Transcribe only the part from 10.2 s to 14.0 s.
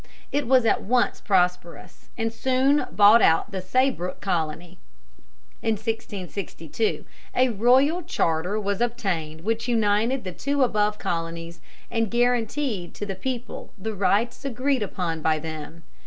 the two above colonies and guaranteed to the people the